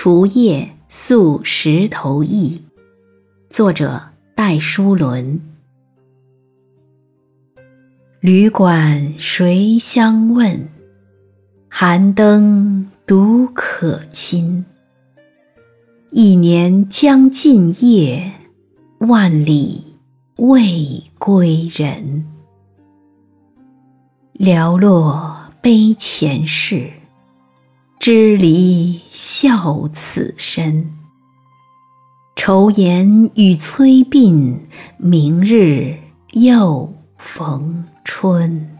[0.00, 2.62] 除夜宿石头驿，
[3.50, 4.00] 作者
[4.32, 5.40] 戴叔伦。
[8.20, 10.68] 旅馆谁相问？
[11.68, 14.64] 寒灯独可亲。
[16.12, 18.32] 一年将尽夜，
[18.98, 19.82] 万里
[20.36, 22.24] 未归人。
[24.34, 26.88] 寥落悲前事，
[28.10, 30.94] 知离笑此身。
[32.34, 34.60] 愁颜与催鬓，
[34.96, 35.94] 明日
[36.32, 38.77] 又逢春。